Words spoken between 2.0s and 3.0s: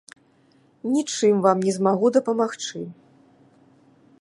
дапамагчы.